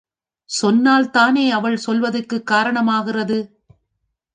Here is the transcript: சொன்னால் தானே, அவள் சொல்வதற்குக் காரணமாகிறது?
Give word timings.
சொன்னால் 0.45 1.09
தானே, 1.09 1.51
அவள் 1.51 1.79
சொல்வதற்குக் 1.85 2.47
காரணமாகிறது? 2.51 3.59